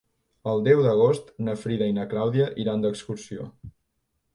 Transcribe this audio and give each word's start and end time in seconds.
El 0.53 0.63
deu 0.67 0.81
d'agost 0.85 1.29
na 1.49 1.55
Frida 1.67 1.93
i 1.93 1.97
na 2.01 2.09
Clàudia 2.15 2.51
iran 2.67 2.87
d'excursió. 2.87 3.51